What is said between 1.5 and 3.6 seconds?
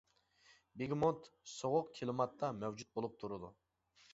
سوغۇق كىلىماتتا مەۋجۇت بولۇپ تۇرىدۇ.